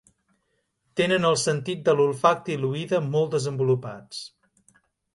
[1.01, 4.29] Tenen el sentit de l'olfacte i l'oïda molt desenvolupats.